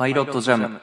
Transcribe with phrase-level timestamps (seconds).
[0.00, 0.80] パイロットジャム。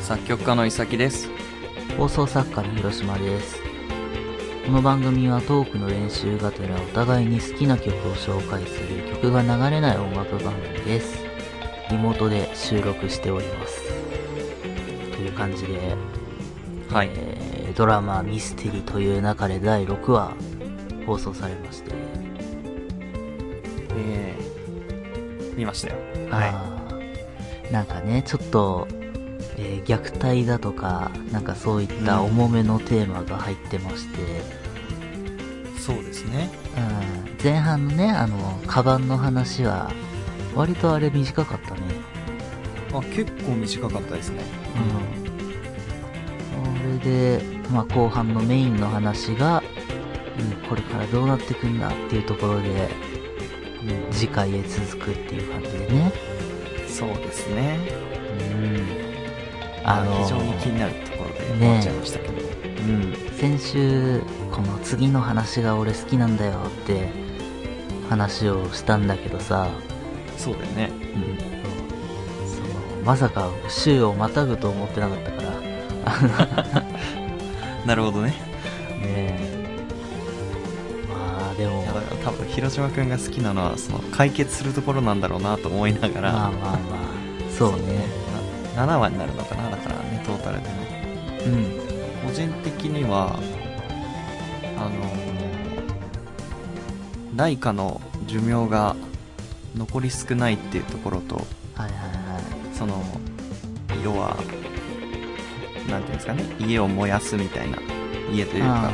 [0.00, 1.28] 作曲家の伊崎です。
[1.96, 3.60] 放送作家の広島です。
[4.66, 11.24] この番組はトークの練習がてらお互いに好きな曲を紹介する曲が流れない音楽番組です。
[11.92, 13.80] リモートで収録しております。
[15.12, 15.94] という感じで、
[16.90, 20.32] はい、えードラマ「ミステリ」という中で第6話
[21.06, 21.90] 放送されまして。
[23.96, 25.96] えー、見ましたよ。
[26.30, 27.72] はあー。
[27.72, 28.88] なんかねちょっと、
[29.56, 34.24] えー虐待だとかなんかそういった重めのテーマが入ってまして、い
[35.78, 36.50] そうですね。
[36.76, 37.42] うん。
[37.42, 39.90] 前半のねあのカバンの話は
[40.54, 41.80] 割とあれ短かったね。
[42.92, 44.42] あ結構短かったですね。
[44.76, 45.30] うん。
[46.98, 49.69] それで、まあ、後半のメインの話が、うん、
[50.70, 56.12] これからどうなってくんだっていうところで、うん、次回へ続くっていう感じでね。
[56.86, 57.76] そうですね。
[58.54, 59.84] うん。
[59.84, 67.08] ああのの非常に気になるところで終わっちゃいましたけど、うん、先週この次の話が俺好きなんだよって
[68.08, 69.68] 話をしたんだけどさ、
[70.36, 70.90] そうだよね。
[70.92, 76.84] うん、そのまさか週をまたぐと思ってなかったから。
[77.86, 78.49] なるほどね
[82.24, 86.78] 多分広島君が好きなのはその解決するところなんだろうなと思いながら、まあまあまあ。
[87.56, 88.06] そうね。
[88.76, 89.70] な7話になるのかな？
[89.70, 90.74] だからねトータルでも
[91.46, 91.80] うん。
[92.26, 93.38] 個人的には
[94.78, 94.90] あの
[97.36, 98.96] ライカの寿命が
[99.76, 101.46] 残り少ないっていうところとはい
[101.78, 102.76] はいはい。
[102.76, 103.02] その
[104.04, 104.36] 要は
[105.88, 106.44] なんていうんですかね？
[106.58, 107.78] 家を燃やすみたいな
[108.30, 108.88] 家というか。
[108.88, 108.92] あ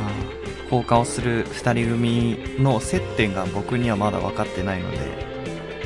[0.69, 4.97] 放火をする2人組の接点が僕にはまだ分かってないので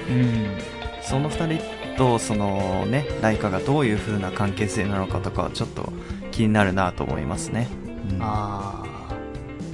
[0.08, 5.92] ーうんその2人とそのねライカがどういう風な関係性なのかとかはちょっと
[6.32, 7.68] 気になるなと思いますね、
[8.12, 8.18] うん。
[8.22, 8.92] ああ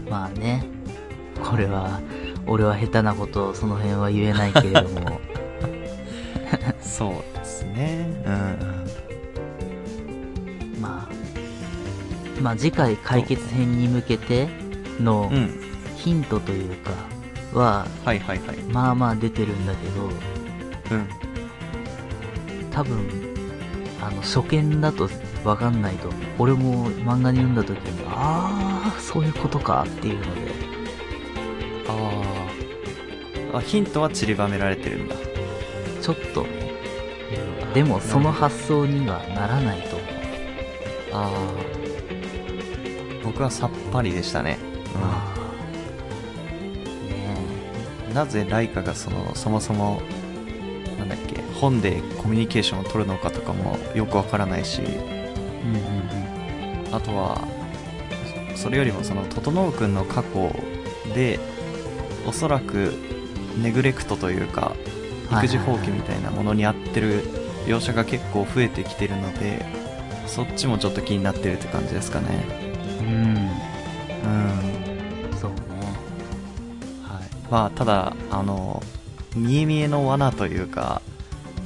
[0.09, 0.65] まあね。
[1.43, 2.01] これは
[2.47, 5.21] 俺は下手なことをその辺は言えないけれども。
[6.81, 8.07] そうですね。
[8.25, 8.29] う
[10.79, 10.81] ん。
[10.81, 11.09] まあ
[12.41, 14.47] まあ次回解決編に向けて
[14.99, 15.63] のうん。
[15.95, 16.91] ヒントというか
[17.53, 18.57] ははいはいはい。
[18.71, 21.07] まあまあ出てるんだけどうん。
[22.71, 23.07] 多分
[24.01, 25.09] あの初見だと
[25.43, 30.51] 分かんないと俺も漫画に読んだ時にああそういうことかっていうので。
[31.87, 33.57] あー。
[33.57, 35.15] あヒントは散りばめられてるんだ。
[36.01, 36.43] ちょっと。
[36.43, 36.67] ね
[37.73, 40.09] でもその発想にはならないと思う
[41.13, 41.77] ああ
[43.23, 44.57] 僕はさっぱりでしたね、
[48.13, 50.01] なぜライカがそのそもそも
[50.97, 55.11] なんだっけ本でコミュニケーションを取るのかとかもよくわからないしえ
[55.63, 55.75] うん
[56.87, 56.95] うん。
[56.95, 57.47] あとは
[58.55, 60.51] そそれよりもその整君の過去
[61.13, 61.39] で
[62.25, 62.93] おそらく
[63.61, 64.75] ネグレクトというか
[65.31, 67.23] 育児放棄みたいなものに合ってる
[67.67, 69.63] 描写が結構増えてきてるので
[70.25, 72.45] そっちもちょっと気になってるって感じですかね。
[72.99, 73.46] うん
[77.49, 78.81] まあただあの
[79.35, 81.01] 見え見えの罠というか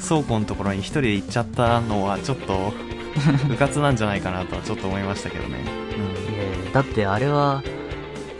[0.07, 2.73] 倉庫のところに一人で行っちゃったのはちょっと
[3.51, 7.61] うかつなんじゃないかなとはちょっと思いましたけどね、いやいやだってあれは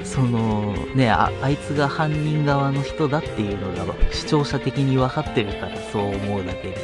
[0.03, 6.77] そのねああいつが犯人側の人だっていうのが視聴者的に分かってるからそう思うだけで。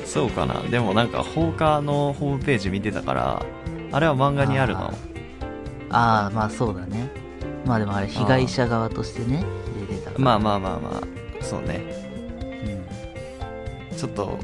[0.00, 0.62] うん、そうかな。
[0.70, 3.42] でもなんか放火のホームページ見てたから
[3.92, 4.94] あれは漫画にあるの？
[5.90, 7.05] ああまあそうだね
[7.66, 9.44] まあでもあれ被害者側としてね
[9.88, 10.24] 出てたから。
[10.24, 11.82] まあまあまあまあそうね。
[13.90, 14.38] うんちょっと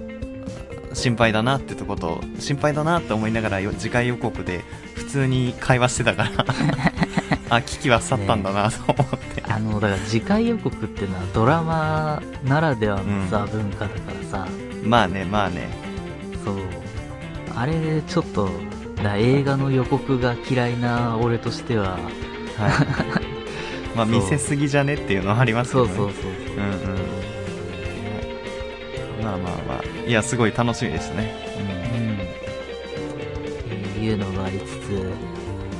[0.94, 4.62] 心配だなってとこと心配だなって思いながらよ次回予告で
[4.94, 6.30] 普通に会話してたから。
[7.50, 14.48] あ危機は去ったんだなと思って、あのだから次回予告っていうのはドラマならではのさ、文化だからさ。
[14.82, 15.68] まあねまあね。
[16.42, 16.54] そう。
[17.54, 18.48] あれちょっと
[19.02, 21.98] だ映画の予告が嫌いな俺としては
[22.58, 23.96] はい。
[23.96, 25.94] まあ見せすぎじゃねっていうのはありますけどね。
[25.94, 26.56] そうそうそうそう。
[26.56, 26.98] うんう
[29.20, 29.24] ん。
[29.24, 30.08] まあまあまあ。
[30.08, 31.34] いやすごい楽しみですね。
[31.58, 31.62] う
[32.00, 32.18] ん。
[33.70, 35.12] えーいうのがありつつ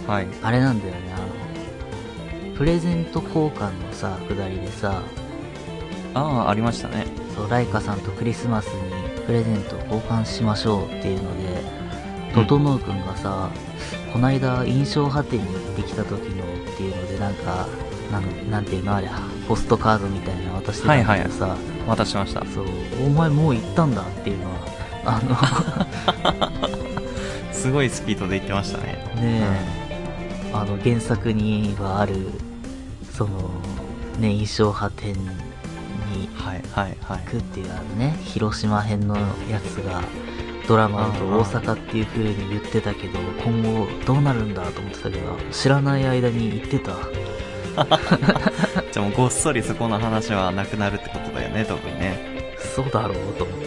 [0.06, 0.26] はい。
[0.42, 1.00] あれなんだよね。
[1.14, 5.02] あのプレゼント交換のさくだりでさ
[6.14, 7.06] ああありましたね。
[7.34, 11.62] そうライカさんとクリスマスにプレゼントを交換しましょうっていうので
[12.34, 13.50] トトノー君がさ、
[14.12, 16.44] こないだ印象派展に行ってきた時の
[16.82, 17.69] っていうのでなんか
[18.11, 19.08] なんなんていうのあれ
[19.46, 21.56] ポストカードみたいなの渡してたんだけどさ、
[21.87, 22.44] 渡しました。
[22.46, 22.67] そう。
[23.06, 24.61] お前もう行ったんだっていうのは
[25.05, 26.58] あ
[27.52, 29.05] すごいスピードで言ってましたね。
[29.17, 32.14] のねえ、あの原作にはある
[33.12, 33.50] その
[34.19, 35.20] ね印象派展に
[36.34, 37.19] はいはいはい。
[37.19, 40.02] 行くっていうあのね広島編のやつが
[40.68, 46.92] ドラマだと大阪っていう風に言ってたけど今後どうなるんだと思ってたけど知らない間に言ってた。
[48.92, 52.54] じゃあもうごっそりそこの話はなくなるってことだよね多分ね。
[52.74, 53.66] そうだろうと思って。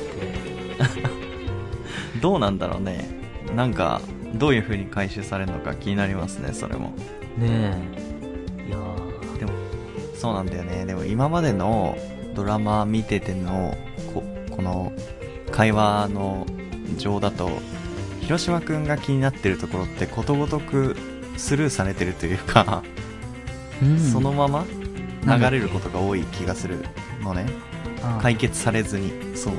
[2.21, 3.09] どうなんだろうね。
[3.55, 4.01] なんか
[4.35, 6.93] どういう風に回収されるのか気になりますねそれも。
[7.37, 8.67] ねえ。
[8.67, 9.39] いやー。
[9.39, 9.51] でも
[10.15, 10.85] そうなんだよね。
[10.85, 11.97] でも今までの
[12.33, 13.75] ドラマ見てての
[14.13, 14.91] ここの
[15.51, 16.45] 会話の
[16.95, 17.49] 情だと
[18.21, 20.95] 広島くんが気になってるところってことごとく
[21.37, 22.83] スルーされてるというか、
[23.81, 23.99] うん。
[23.99, 24.65] そのまま
[25.25, 26.85] 流れることが多い気がする
[27.21, 27.45] のね。
[28.01, 29.35] あ解決されずに。
[29.35, 29.53] そう。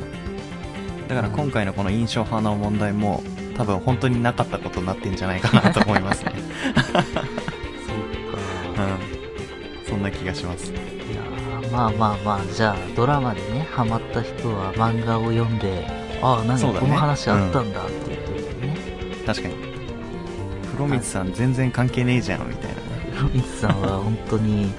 [1.09, 3.23] だから今回のこの印象派の問題も
[3.57, 6.33] 多分本当になかったことになってんじゃないかなと思いますね。
[6.75, 7.13] そうか。
[8.83, 9.89] うん。
[9.89, 10.73] そんな気がします。
[10.73, 16.81] いやーまあまあまあじゃあドラマでねハマった人は漫画を読んでああ何ね。
[16.81, 18.77] この話あったんだっていうふうにね
[19.27, 19.55] 確かに。
[20.67, 22.83] 風呂光さん全然関係ねえじゃんみたいなね。
[23.23, 24.73] ロビスさんは本当に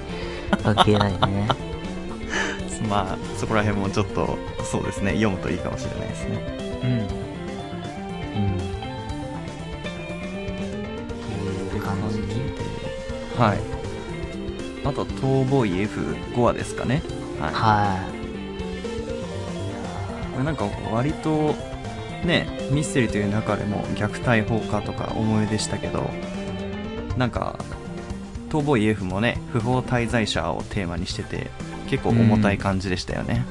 [0.64, 1.48] 関係ないね。
[2.90, 5.12] まあそこら辺もちょっとそうですね。
[5.12, 6.80] 読むといいかもしれないですね。
[6.84, 6.90] うん。
[6.92, 7.08] うん。
[11.68, 12.22] っていう感じ？
[13.42, 13.58] はい。
[14.86, 17.02] あとは「逃亡医 F5 話」ですかね。
[17.40, 17.54] はい。
[17.54, 18.17] はこれ
[20.44, 21.56] なんか割と
[22.24, 26.10] ねミステリーという中でも虐待放火とか思い出したけど
[27.18, 27.58] なんか
[28.50, 31.50] 逃亡医 F もね不法滞在者をテーマにしてて
[31.90, 33.46] 結構重たい感じでしたよね。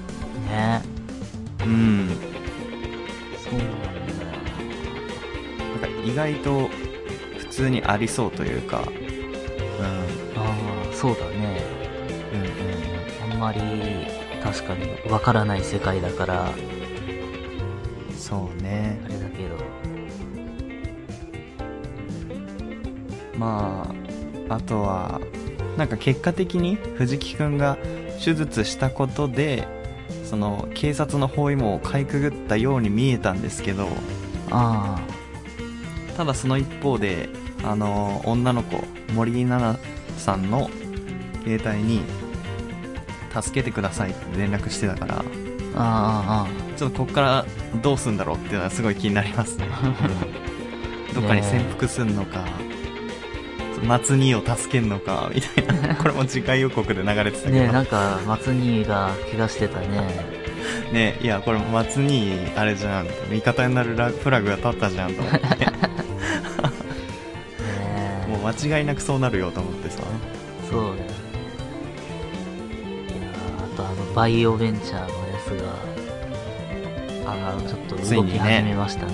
[0.47, 0.83] いね。
[1.65, 2.09] うん。
[3.39, 4.29] そうなんだよ。
[5.71, 6.69] なんか意外と
[7.39, 8.81] 普通にありそうというか。
[8.81, 9.85] うん。
[9.85, 10.51] あ
[10.91, 11.63] あそうだね。
[12.33, 13.61] うんうんあんまり
[14.43, 16.51] 確かにわからない世界だから。
[16.71, 16.76] うん
[18.27, 18.99] そうね。
[19.05, 19.55] あれだけど。
[23.39, 23.87] ま
[24.49, 25.21] ああとは
[25.77, 27.79] なんか結果的に藤木くんが
[28.19, 29.69] 手術したことで
[30.25, 33.87] その警察の包囲網をかいくぐったように見えたんですけど
[34.51, 34.99] あ
[36.17, 37.29] ただその一方で
[37.63, 38.83] あの女の子
[39.13, 39.79] 森奈々
[40.19, 40.69] さんの
[41.45, 42.03] 携帯に
[43.41, 45.23] 助けてくださいって連絡してたからあ
[45.77, 47.47] ああちょっとこっから
[47.83, 49.67] どうすんだろうっていうのはすごい気になりますね、
[51.11, 51.15] うん。
[51.15, 52.45] どっかに潜伏すんのか、
[53.85, 55.95] 松兄を助けんのかみたいな。
[55.97, 57.53] これも次回予告で流れてたけど。
[57.53, 59.87] ねえなんか松兄が怪我してたね。
[60.93, 65.41] ねいやこれ松兄あれじゃん味方になるラフラグが立ったじゃんと思って。
[68.29, 70.03] もう間違いなくそうなるよと思ってさ。
[70.71, 71.07] そうね
[73.09, 73.31] いやー
[73.73, 75.07] あとあのバイオベンチャーのや
[75.47, 75.96] つが
[77.29, 79.13] あちょっと動き始めましたね。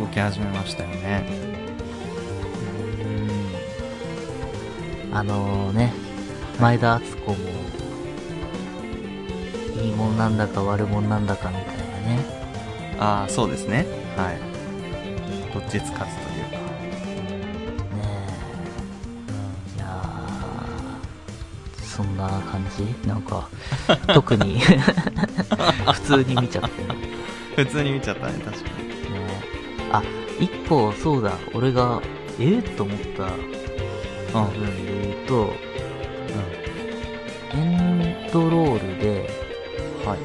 [0.00, 1.24] 動き始めましたよね。
[5.10, 5.16] うん。
[5.16, 5.92] あのね
[6.60, 7.36] 前田敦子も
[9.80, 11.74] いいもんなんだか悪もんなんだかみたいな
[12.16, 12.18] ね。
[12.98, 13.86] ああそうですね。
[14.16, 14.38] はい。
[15.54, 16.50] どっちつかずというか。
[16.50, 16.58] ね
[19.76, 19.76] え。
[19.76, 23.08] いやーそんな感じ？
[23.08, 23.48] なんか
[24.12, 24.60] 特に
[25.92, 26.82] 普通に見ちゃって。
[26.82, 27.16] ね
[27.56, 28.86] 普通に見ちゃったね確かに。
[29.90, 30.02] あ
[30.38, 31.32] 一個そうだ。
[31.54, 32.02] 俺が
[32.38, 33.24] えっと思った
[34.38, 35.52] うん部分で言うと、
[37.54, 37.56] エ
[38.26, 39.30] ンドロールで
[40.04, 40.18] はい。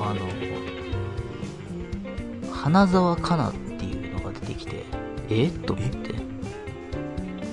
[0.00, 0.20] あの
[2.52, 4.84] 花澤香菜っていうのが出てきて
[5.28, 6.14] えっと思って。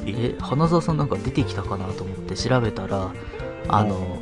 [0.06, 0.36] え？
[0.40, 3.12] 花澤さんなんか出てきたかなと思って調べたら
[3.68, 4.20] あの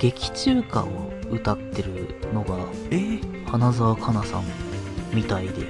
[0.00, 2.56] 劇中歌を歌ってるのが
[2.90, 4.44] えー花澤香菜さん
[5.12, 5.66] みたいで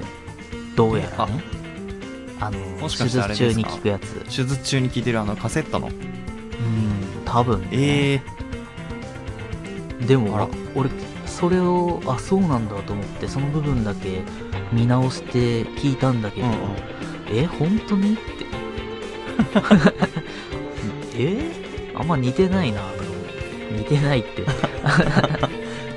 [0.76, 1.42] どうやらね。
[2.40, 4.14] あのもしか手してあれですか術中に聞くやつ。
[4.24, 5.88] 手術中に聴いてるあのカセットの？
[5.88, 5.94] うん
[7.24, 8.22] 多分ね、え
[10.02, 10.48] えでもあら。
[10.74, 10.90] 俺
[11.26, 14.22] それをあそうなんだと思ってその部分だけ
[14.72, 16.58] 見直して聞いたんだけど、うんうん。
[17.30, 18.14] え本当に？
[18.14, 18.22] っ て
[21.16, 23.74] えあんま似てないなとか思って。
[23.78, 24.44] 似てないって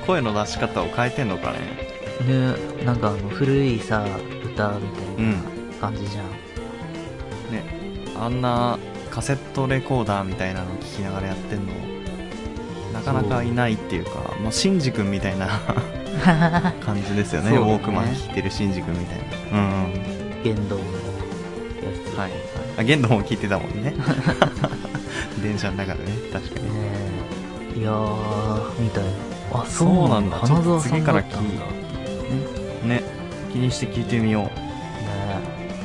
[0.06, 1.58] 声の出し方を変えてんのかね。
[2.26, 4.04] ねなんかあの古いさ
[4.44, 6.24] 歌みたいなうん感じじゃん、
[7.52, 7.84] ね
[8.16, 8.78] あんな
[9.10, 11.72] カセットレコーダーみたいなの聞きながらやってんの
[12.92, 15.60] なかなかいないっていうかもうシンジ君みたいな
[16.80, 17.50] 感じですよね。
[17.50, 17.56] ね。
[17.56, 19.18] ウォークマン聞いてるシンジ君みたい
[19.52, 19.58] な。
[19.58, 20.86] うんうん言動のや
[22.12, 22.18] つ。
[22.18, 22.30] はい。
[22.78, 23.94] あ玄度も聞いてたもんね。
[25.42, 26.10] 電車の中でね。
[26.32, 26.66] 確かに。
[26.66, 26.70] ね
[27.76, 27.80] え。
[27.80, 29.33] いやー、みたいな。
[29.54, 30.40] あ、そそううなんんだ。
[30.46, 31.48] ちょっと次からたね。
[32.84, 33.02] ね。
[33.52, 34.50] 気にして聞いてみよね。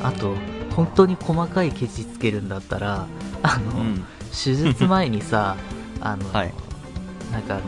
[0.02, 0.34] あと、
[0.74, 3.06] 本当に細かいケチつけるんだったら、
[3.42, 4.04] あの、ううん。
[4.32, 5.56] 手術前にさ、
[6.00, 6.52] あの、はい。
[7.32, 7.60] なんか、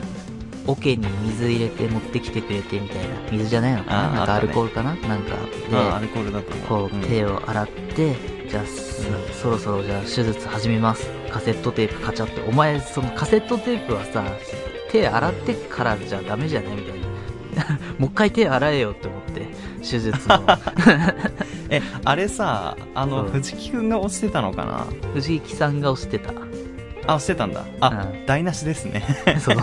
[0.66, 3.04] 桶に水入れて持ってきてくれてみたいな。
[3.32, 4.02] 水じゃないのかな？
[4.10, 4.94] なんかアルコールかな？
[4.94, 5.34] なんか、
[5.70, 7.00] で、あアルコールだと思うこう、ん。
[7.02, 8.16] 手を洗って、
[8.48, 9.34] じゃあ、すうん。
[9.34, 11.10] そろそろじゃあ手術始めます。
[11.32, 12.42] カセットテープカチャって。
[12.48, 14.22] お前、そのカセットテープはさ、
[14.92, 17.02] 手洗ってからじゃダメじゃないみたいな。
[17.98, 19.46] もう一回手洗えよって思って、
[19.78, 20.44] 手術の。
[21.70, 24.86] えあれさあの藤木くんが押してたのかな？
[25.14, 26.30] 藤木さんが押してた。
[27.06, 29.02] あ押してたんだあ、うん台無しですね
[29.40, 29.56] そう。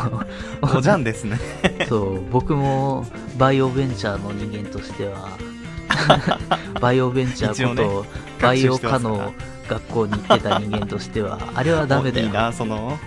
[0.62, 1.40] おじゃんですね
[1.88, 3.06] そう、僕も
[3.38, 5.30] バイオベンチャーの人間としては、
[6.82, 8.06] バイオベンチャーこと、
[8.42, 9.34] バイオ科の
[9.70, 12.28] 学校に行ってた人間としては、あれはダメだよ。
[12.28, 13.00] いいなその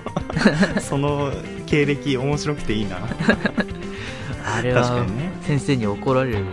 [0.80, 1.30] その
[1.72, 2.98] 経歴面白くていいな。
[4.44, 5.06] あれは
[5.40, 6.44] 先生に怒られるよ。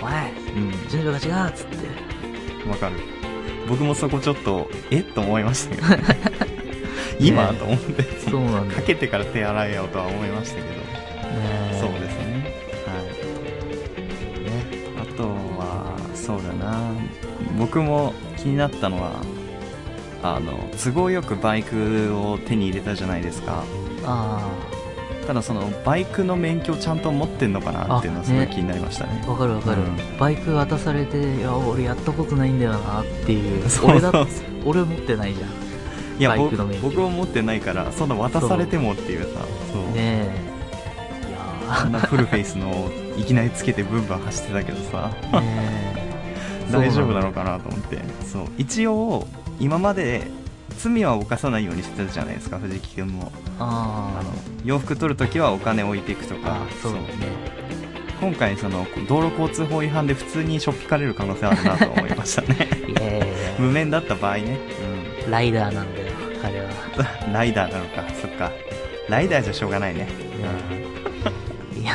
[0.00, 0.70] お前、うん。
[0.88, 2.68] 順序が違うっつって。
[2.70, 2.94] わかる。
[3.68, 5.00] 僕もそこちょっとえ？
[5.00, 5.88] っと思いましたけど。
[5.88, 6.04] ね
[7.18, 7.58] 今、ね。
[7.58, 8.04] と思って。
[8.30, 8.68] そうなん。
[8.68, 10.76] かけてから手洗えよとは思いましたけど、ね。
[11.80, 12.54] そうですね。
[12.86, 13.00] は
[14.38, 14.44] い。
[14.44, 14.64] ね。
[15.02, 15.24] あと
[15.58, 16.78] はそうだな。
[17.58, 19.10] 僕も気になったのは
[20.22, 23.64] あの都合よくバイクを手に入れたじゃないですか。
[23.64, 23.91] あ
[25.26, 29.22] ただそのバイクの免許ちゃんと持ってんのかなっていうのはすごい気になりましたね。
[29.24, 30.18] あ、わかるわかる、うん。
[30.18, 33.66] バイク渡されて、いや、俺やったことないんだよなっていう。
[33.70, 34.26] そう俺だそう。
[34.64, 35.62] 俺持ってないじゃん。
[36.18, 39.40] いや僕僕も持ってないからその渡されてもっていうさ
[39.72, 39.82] そう。
[39.86, 41.28] ねえ。
[41.28, 45.10] いやあんなフルフェイスのいきなりつけてブンブン走ってたけどさ。
[45.32, 45.46] ー、ね
[45.96, 46.70] え。
[46.70, 47.98] 大丈夫なのかなと思って。
[48.24, 48.42] そう。
[48.58, 49.26] 一応
[49.58, 50.30] 今まで
[50.72, 53.32] 罪は犯さないようにしてたじゃないですか藤木君も。
[53.58, 54.30] ああの
[54.64, 56.54] 洋服取るときはお金置いていくとあか。
[56.54, 57.06] あそうだね。
[58.20, 62.68] 今回その道路交通法違反で普通にしょっぴかれる可能性あるなと思いましたね。
[62.88, 63.26] いやいやいや。
[63.58, 64.58] 無免だった場合ね、
[65.28, 66.06] ライダーなんだよ
[66.44, 66.66] あれは。
[67.26, 68.04] うん、ライダーなのか。
[68.20, 68.52] そっか。
[69.08, 70.50] ライダーじゃしょうがないね、いや。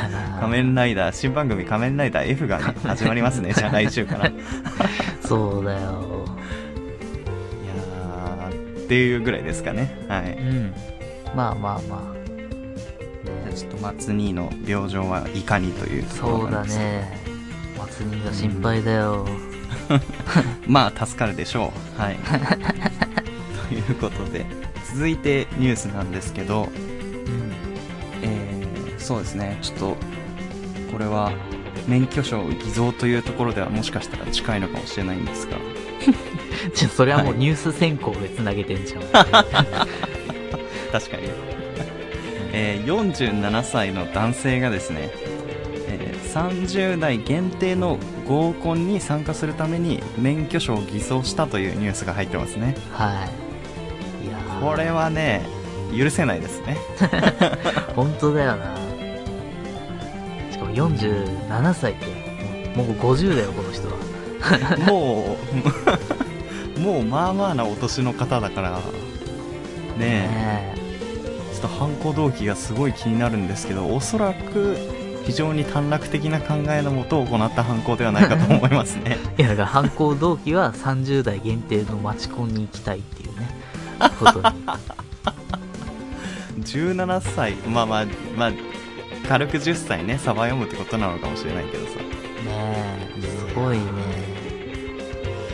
[0.02, 3.54] うん、仮面ライダー新番組仮面ライダー F が、ね、始まりますね。
[3.56, 4.28] じゃあ来週から。
[4.28, 4.44] いや
[5.22, 6.04] そうだよ。
[6.14, 6.17] ー
[8.88, 9.94] っていうぐらいですかね。
[10.08, 10.32] はい。
[10.32, 10.74] うん。
[11.36, 12.18] まあまあまあ。
[13.46, 17.20] じゃあちょっと松兄の病状はいかにというところそうだね。
[17.78, 19.28] 松兄が心配だよ、
[20.66, 22.02] まあ助かるでしょう。
[22.02, 22.16] はい。
[23.68, 24.46] ということで
[24.90, 26.64] 続いてニュースなんですけど。
[26.64, 26.72] うん。
[28.24, 28.68] えー
[28.98, 29.58] そうですね。
[29.62, 29.98] ちょっと
[30.92, 31.32] これは
[31.88, 35.58] 免許証偽造というところではもしかしたら近いのかもしれないんですが
[36.74, 37.40] じゃあそれはもうはい。
[37.40, 41.30] ニュース先行でつなげてんじゃん、 確かに、
[42.54, 45.10] えー47歳の男性がですね、
[45.88, 52.76] えー30代限定の合コンに参加するために免許証を偽造したというニュースが入ってますね。
[52.92, 53.26] は
[54.24, 54.28] い。
[54.28, 54.62] いやー。
[54.70, 55.42] これはね
[55.98, 56.78] 許せないですね。
[57.96, 58.76] 本当だよな。
[60.52, 62.06] しかも47歳って
[62.76, 63.94] もうもう50だよこの人は
[64.88, 65.38] も
[66.78, 68.80] うもうまあまあなお年の方だからね
[70.00, 70.08] え。
[70.08, 70.88] ね
[71.54, 74.78] ちょっと犯行動機がすごい気になるんですけどおそらく
[75.26, 79.18] 非常に短絡的な考えのもと行った犯行ではないかと思いますね。
[79.38, 83.50] いやだから犯行動機は30代限定のマチコンに行きたいっていうね
[84.20, 84.46] ことに。
[86.64, 88.06] 17歳まあまあ
[88.38, 88.52] まあ
[89.28, 91.92] 軽く10歳ねサバ読むってことなのかもしれないけどさ。
[91.96, 92.04] ね
[93.18, 93.84] えすごいね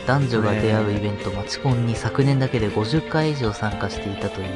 [0.06, 4.48] 男女が出会うイベントマチコンに昨年だけで50回以上参加していたといい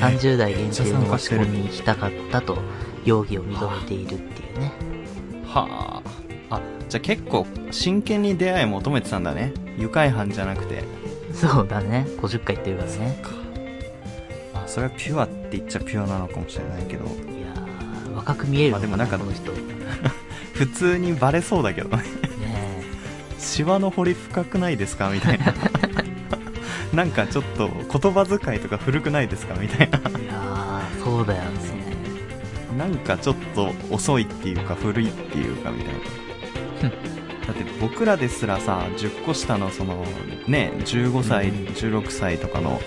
[0.00, 2.58] 30代限定のマチコンに行きたかったと
[3.04, 4.72] 容疑を認めているっていうね。
[5.46, 6.02] は
[6.50, 6.56] あ。
[6.56, 9.52] あじゃあ結構真剣に出会い求めてたんだね。
[9.76, 10.84] 愉快犯じゃなくて。
[11.34, 12.06] そうだね。
[12.18, 13.20] 50回行ってるからね。
[13.22, 13.30] か。
[14.54, 17.04] あそれはピュアって言っちゃピュアなのかもしれないけど。
[17.04, 19.18] いやー若く見えるのかまあでもなんか
[20.54, 22.04] 普通にバレそうだけどね
[23.38, 25.10] シワの彫り深くないですか？
[25.10, 25.54] みたいな。
[26.94, 29.54] なんかちょっと言葉遣いとか古くないですか？
[29.54, 30.00] みたいな。
[30.18, 31.48] えいやーそうだよね。
[32.76, 36.00] なんかちょっと遅いっていうか古いっていうかみたいな。
[37.46, 40.04] だって僕らですらさ10個下のその
[40.46, 41.66] ね15歳、うん。
[41.68, 42.80] 16歳とかの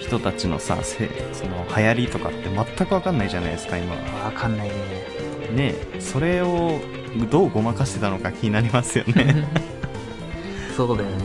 [0.00, 3.94] 人たちのさせその流行りとかって全くわかんないじゃないですか今。
[4.24, 4.74] わかんないね。
[5.54, 6.80] ねそれを
[7.30, 9.46] どうごまかしてたのか気になりますよね
[10.76, 11.16] そうだよね。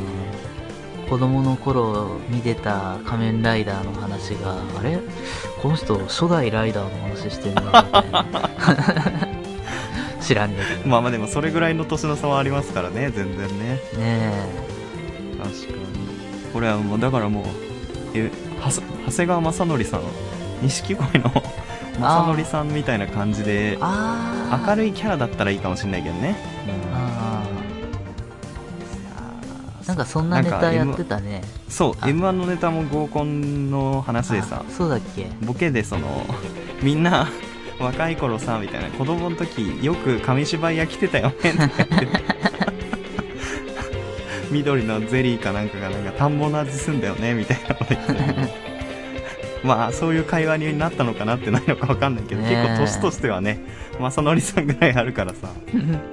[1.10, 5.00] 子供の頃見てた仮面ライダーの話が、あれ？
[5.62, 8.26] この人初代ライダーの話してんな、みたいな。
[10.22, 10.90] 知らねえけど。
[10.90, 14.32] まあまあでもそれぐらいの年の差はありますからね全然ねね
[15.38, 15.78] 確かに
[16.52, 17.46] これはもうだからもう
[18.14, 18.30] え
[19.06, 20.02] 長谷川雅紀さん？
[20.62, 21.32] 錦鯉の
[22.02, 23.78] 雅紀さんみたいな感じで。
[24.68, 26.36] 明るいキャラだったらいいかもしれないけどね、
[26.68, 26.72] あ
[29.98, 31.42] なんかそんなネタやってたね。
[31.70, 32.08] そうあ。
[32.10, 34.64] M 1のネタも合コンの話でさ。
[34.68, 35.28] あそうだっけ？
[35.42, 36.26] ボケでその
[36.82, 37.28] みんな
[37.80, 42.08] 若い頃さみたいな子供の時よく紙芝居屋来てたよねって。
[44.52, 48.14] 緑のゼリーかなんかがなんか田んぼの味すんだよねみたいなこと言って
[49.68, 53.60] まあそういう会話になったのかなってないのかわかんないけど、ねえ結構年としてはね
[54.00, 55.50] 正則さんぐらいあるからさ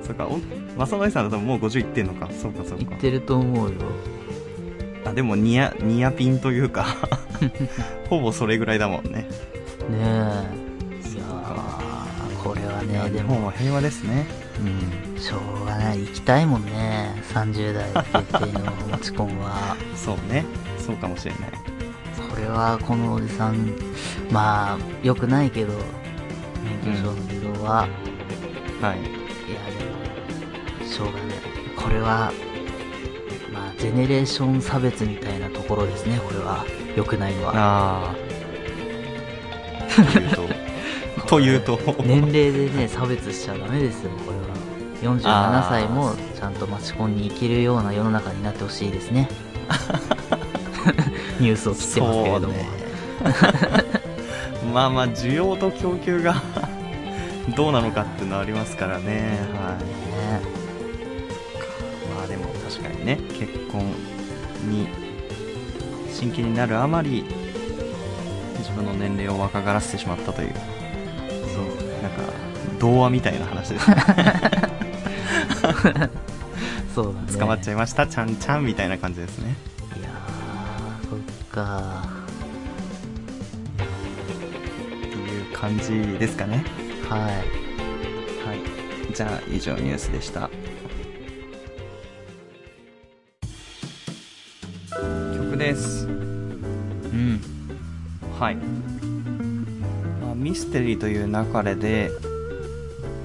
[0.02, 0.40] そうかお
[0.78, 3.75] 正則さんだともう50いってんのかそうかそうか言ってると思うよ。
[5.06, 6.87] あでもニヤニヤピンというか
[8.08, 9.28] ほぼそれぐらいだもんね
[9.90, 10.64] ねえ。
[11.14, 14.26] いやー、これはね、でも、平和ですね
[14.61, 16.00] うん、しょうがない。
[16.00, 17.14] 行きたいもんね。
[17.34, 19.76] 30代限定の持ちコンは。
[19.94, 20.44] そうね
[20.78, 21.63] そうかもしれないこ
[22.44, 23.74] れは、このおじさん、
[24.30, 25.72] まあ、良くないけど、
[26.84, 27.88] 免許証の自動は、
[28.80, 29.60] はいいや、
[30.78, 31.36] でも、しょうがない。
[31.76, 32.32] これは、
[33.52, 36.64] まあ、ジェネレーション差別みたいなところですね、これは。
[36.96, 37.52] 良くないのは。
[37.56, 38.14] ああ
[40.02, 40.44] というと
[41.26, 45.14] というと年齢でね、差別しちゃダメですよ、これは。
[45.16, 49.28] 47歳もちゃんとマチコンに行けるような世の中になってほしいですね。
[51.40, 52.48] ニュースを切ってますけれども。
[52.48, 52.68] ね。
[54.72, 56.42] まあまあ需要と供給が
[57.56, 59.04] どうなのかっていうのはありますからね。
[59.04, 59.18] はい。
[59.18, 60.40] ね
[62.16, 63.82] まあでも確かにね結婚
[64.68, 64.88] に
[66.12, 67.24] 真剣になるあまり
[68.59, 70.54] 自分の年齢を若返らせてしまったという。
[71.54, 71.64] そう
[72.02, 72.22] なんか
[72.78, 73.96] 童話みたいな話ですね。
[76.94, 77.38] そうだね。
[77.38, 78.06] 捕まっちゃいました。
[78.06, 79.56] ちゃんちゃんみたいな感じですね
[81.54, 82.04] か。
[83.76, 86.64] っていう感じですかね
[87.08, 87.20] はい。
[87.20, 90.50] はいじゃあ以上ニュースでした
[95.34, 97.40] 曲ですうん。
[98.40, 102.10] はい、まあ、ミステリーという流れで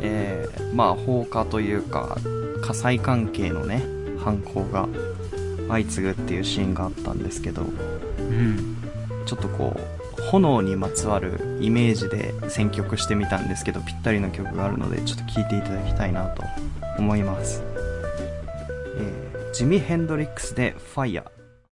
[0.01, 2.17] えーまあ放火というか
[2.61, 3.81] 火災関係のね
[4.23, 4.87] 犯行が
[5.67, 7.98] 相次ぐっていうシーンがあったんですけどうん。
[9.25, 9.75] ちょっとこ
[10.17, 16.43] う炎にまつわるイメージで選曲してみたんですけどぴったりの曲があるのでちょっと聴いていただきたいなと
[16.97, 17.63] 思います、
[18.97, 21.38] えージミ・ヘンドリックスで「ファイヤー